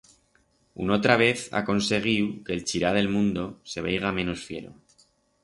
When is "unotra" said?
0.85-1.15